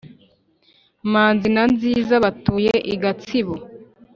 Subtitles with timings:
[1.11, 3.55] manzi na nziza batuye i gatsibo.